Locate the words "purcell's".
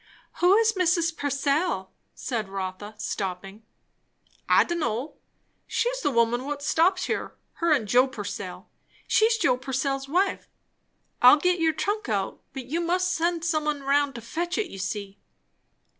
9.57-10.09